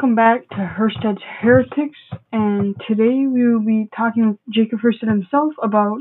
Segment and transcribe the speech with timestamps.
[0.00, 1.98] Welcome back to Hersted's Heretics,
[2.32, 5.98] and today we will be talking with Jacob Hersted himself about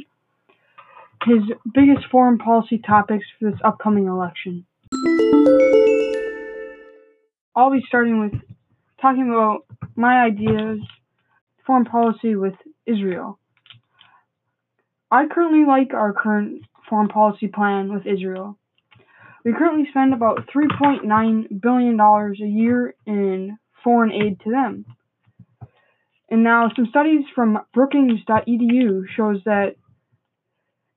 [1.26, 1.40] his
[1.74, 4.66] biggest foreign policy topics for this upcoming election.
[7.54, 8.42] I'll be starting with
[9.02, 9.66] talking about
[9.98, 10.80] my ideas,
[11.68, 13.38] foreign policy with Israel.
[15.12, 18.58] I currently like our current foreign policy plan with Israel.
[19.44, 24.86] We currently spend about $3.9 billion a year in foreign aid to them.
[26.30, 29.76] And now some studies from Brookings.edu shows that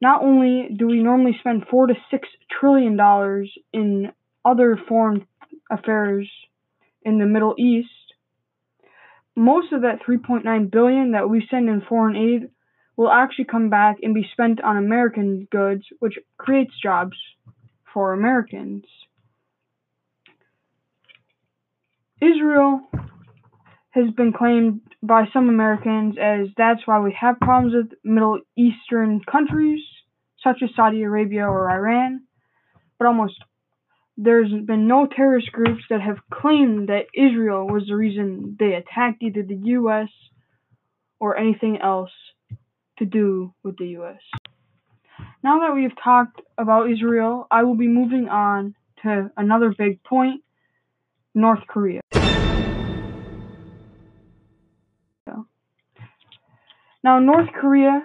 [0.00, 4.12] not only do we normally spend four to six trillion dollars in
[4.44, 5.26] other foreign
[5.70, 6.28] affairs
[7.02, 7.88] in the Middle East,
[9.34, 12.50] most of that 3.9 billion that we send in foreign aid
[12.96, 17.16] will actually come back and be spent on American goods, which creates jobs
[17.94, 18.84] for Americans.
[22.22, 22.82] Israel
[23.90, 29.20] has been claimed by some Americans as that's why we have problems with Middle Eastern
[29.30, 29.82] countries
[30.42, 32.22] such as Saudi Arabia or Iran,
[32.98, 33.34] but almost
[34.16, 39.22] there's been no terrorist groups that have claimed that Israel was the reason they attacked
[39.22, 40.08] either the US
[41.18, 42.12] or anything else
[42.98, 44.20] to do with the US.
[45.42, 50.42] Now that we've talked about Israel, I will be moving on to another big point
[51.34, 52.00] North Korea.
[57.04, 58.02] Now, North Korea's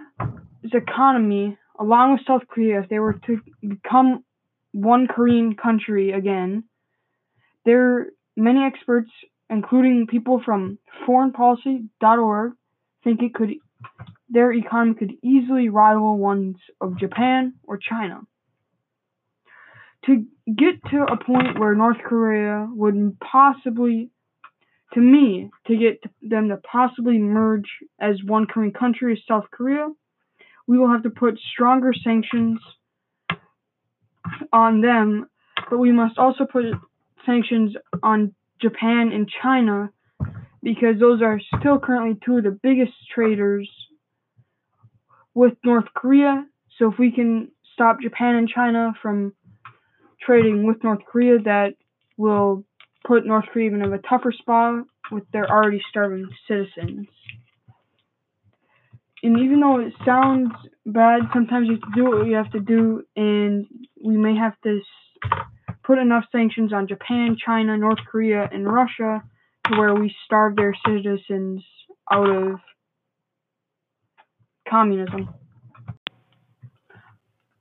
[0.73, 4.23] economy, along with South Korea, if they were to become
[4.71, 6.63] one Korean country again,
[7.63, 9.11] there many experts,
[9.49, 12.53] including people from foreignpolicy.org,
[13.03, 13.53] think it could
[14.29, 18.21] their economy could easily rival ones of Japan or China.
[20.07, 24.09] To get to a point where North Korea would possibly
[24.93, 27.69] to me, to get them to possibly merge
[27.99, 29.89] as one Korean country as South Korea,
[30.65, 32.59] we will have to put stronger sanctions
[34.51, 35.27] on them,
[35.69, 36.65] but we must also put
[37.25, 39.91] sanctions on Japan and China
[40.63, 43.69] because those are still currently two of the biggest traders
[45.33, 46.45] with North Korea.
[46.77, 49.33] So if we can stop Japan and China from
[50.27, 51.73] trading with North Korea, that
[52.17, 52.65] will
[53.05, 57.07] put North Korea in a tougher spot with their already starving citizens.
[59.23, 60.51] And even though it sounds
[60.85, 63.65] bad, sometimes you have to do what you have to do, and
[64.03, 64.81] we may have to
[65.83, 69.23] put enough sanctions on Japan, China, North Korea, and Russia
[69.65, 71.63] to where we starve their citizens
[72.11, 72.59] out of
[74.69, 75.29] communism.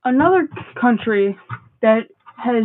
[0.03, 0.47] Another
[0.79, 1.37] country
[1.81, 2.63] that has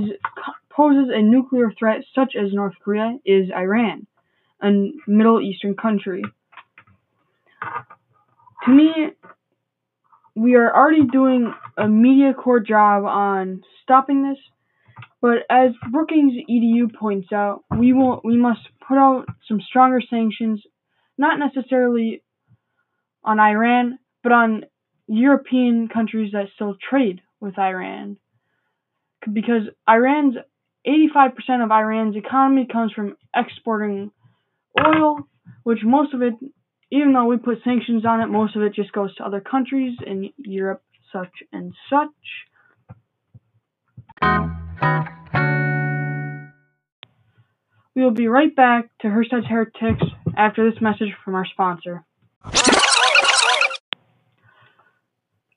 [0.70, 4.06] poses a nuclear threat such as North Korea is Iran,
[4.62, 4.70] a
[5.06, 6.22] Middle Eastern country.
[8.64, 8.92] To me,
[10.34, 14.38] we are already doing a media core job on stopping this,
[15.20, 20.62] but as Brookings EDU points out, we will we must put out some stronger sanctions,
[21.18, 22.22] not necessarily
[23.24, 24.64] on Iran, but on
[25.06, 28.16] European countries that still trade with Iran.
[29.30, 30.36] Because Iran's
[30.86, 34.10] 85% of Iran's economy comes from exporting
[34.80, 35.18] oil,
[35.62, 36.34] which most of it,
[36.90, 39.96] even though we put sanctions on it, most of it just goes to other countries
[40.04, 40.82] in Europe,
[41.12, 42.08] such and such.
[47.94, 50.02] We will be right back to Hersted's Heretics
[50.36, 52.04] after this message from our sponsor.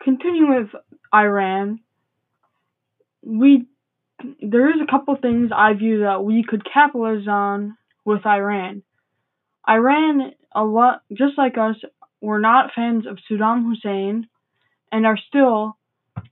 [0.03, 0.81] Continuing with
[1.13, 1.79] Iran,
[3.25, 3.65] we
[4.41, 8.83] there is a couple things I view that we could capitalize on with Iran.
[9.67, 11.75] Iran, a lot just like us,
[12.21, 14.27] were not fans of Saddam Hussein,
[14.91, 15.77] and are still,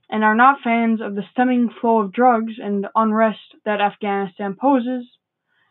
[0.08, 5.04] and are not fans of the stemming flow of drugs and unrest that Afghanistan poses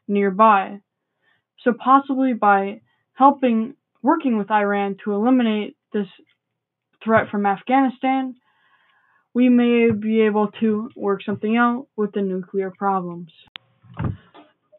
[0.07, 0.81] nearby.
[1.63, 2.81] So possibly by
[3.13, 6.07] helping, working with Iran to eliminate this
[7.03, 8.35] threat from Afghanistan,
[9.33, 13.31] we may be able to work something out with the nuclear problems.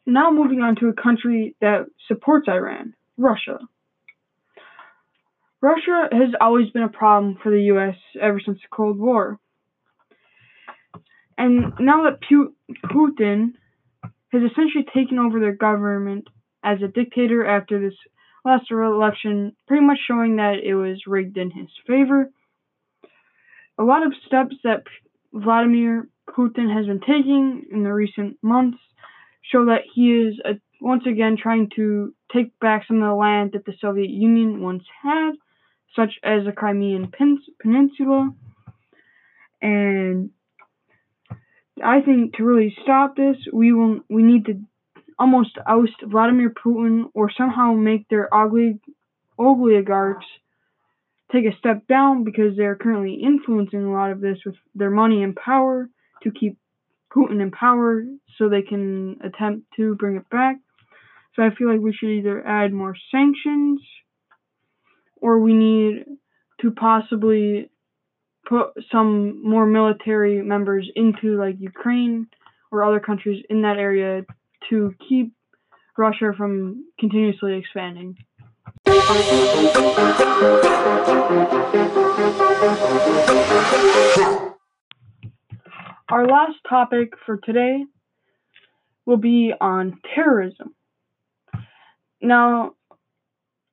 [0.06, 3.59] Now, moving on to a country that supports Iran Russia.
[5.61, 9.39] Russia has always been a problem for the US ever since the Cold War.
[11.39, 12.21] And now that
[12.85, 13.55] Putin
[14.33, 16.29] has essentially taken over their government
[16.62, 17.99] as a dictator after this
[18.45, 22.31] last election, pretty much showing that it was rigged in his favor
[23.79, 24.85] a lot of steps that
[25.32, 28.79] Vladimir Putin has been taking in the recent months
[29.43, 33.53] show that he is uh, once again trying to take back some of the land
[33.53, 35.32] that the Soviet Union once had,
[35.94, 37.12] such as the Crimean
[37.61, 38.32] Peninsula.
[39.61, 40.31] And
[41.82, 44.61] I think to really stop this, we will we need to
[45.19, 48.81] almost oust Vladimir Putin or somehow make their ugly
[49.38, 50.26] oligarchs
[51.32, 55.23] take a step down because they're currently influencing a lot of this with their money
[55.23, 55.88] and power
[56.23, 56.59] to keep
[57.15, 58.05] Putin in power
[58.37, 60.56] so they can attempt to bring it back.
[61.35, 63.81] So I feel like we should either add more sanctions
[65.17, 66.05] or we need
[66.61, 67.71] to possibly
[68.49, 72.26] put some more military members into like Ukraine
[72.71, 74.25] or other countries in that area
[74.71, 75.32] to keep
[75.97, 78.17] Russia from continuously expanding.
[86.09, 87.85] Our last topic for today
[89.05, 90.75] will be on terrorism.
[92.23, 92.73] Now,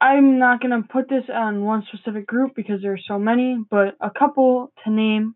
[0.01, 3.55] I'm not going to put this on one specific group because there are so many,
[3.69, 5.35] but a couple to name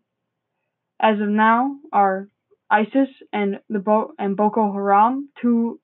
[1.00, 2.28] as of now are
[2.70, 5.80] ISIS and the Bo- and Boko Haram, two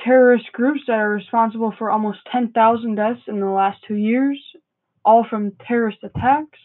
[0.00, 4.38] terrorist groups that are responsible for almost 10,000 deaths in the last 2 years,
[5.04, 6.58] all from terrorist attacks.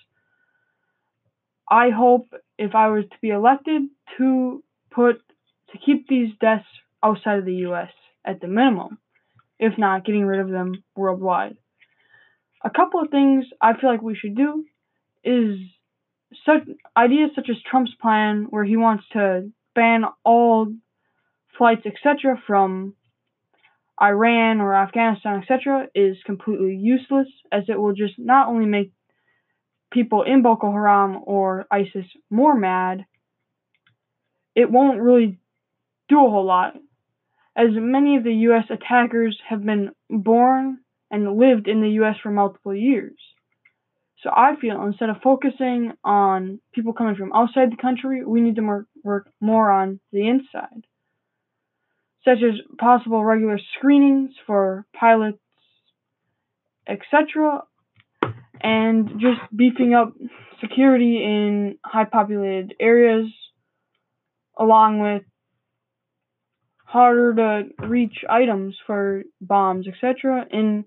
[1.69, 2.27] I hope
[2.57, 3.83] if I was to be elected
[4.17, 5.21] to put
[5.71, 6.65] to keep these deaths
[7.03, 7.91] outside of the US
[8.25, 8.97] at the minimum,
[9.59, 11.57] if not getting rid of them worldwide.
[12.63, 14.65] A couple of things I feel like we should do
[15.23, 15.59] is
[16.45, 16.67] such
[16.97, 20.73] ideas such as Trump's plan where he wants to ban all
[21.57, 22.95] flights etc from
[24.01, 28.91] Iran or Afghanistan etc is completely useless as it will just not only make
[29.91, 33.05] people in Boko Haram or ISIS more mad
[34.55, 35.39] it won't really
[36.09, 36.73] do a whole lot.
[37.55, 40.79] As many of the US attackers have been born
[41.11, 43.17] and lived in the US for multiple years.
[44.21, 48.57] So I feel instead of focusing on people coming from outside the country, we need
[48.57, 50.85] to work more on the inside,
[52.25, 55.39] such as possible regular screenings for pilots,
[56.87, 57.63] etc.,
[58.61, 60.13] and just beefing up
[60.59, 63.31] security in high populated areas,
[64.57, 65.23] along with
[66.83, 70.83] harder to reach items for bombs, etc., in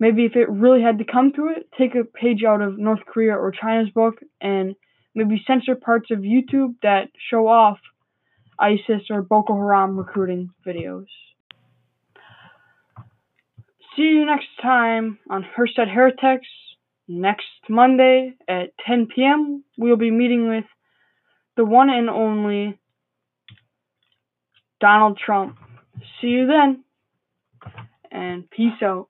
[0.00, 3.04] maybe if it really had to come to it, take a page out of North
[3.06, 4.74] Korea or China's book and
[5.14, 7.78] maybe censor parts of YouTube that show off
[8.60, 11.06] ISIS or Boko Haram recruiting videos.
[13.96, 16.46] See you next time on Hersted Heretics.
[17.08, 20.64] Next Monday at 10 p.m., we'll be meeting with
[21.56, 22.78] the one and only
[24.80, 25.56] Donald Trump.
[26.20, 26.84] See you then,
[28.12, 29.08] and peace out.